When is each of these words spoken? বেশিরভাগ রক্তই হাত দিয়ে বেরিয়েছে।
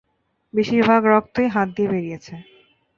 বেশিরভাগ 0.53 1.01
রক্তই 1.05 1.47
হাত 1.47 1.67
দিয়ে 1.75 1.91
বেরিয়েছে। 1.93 2.33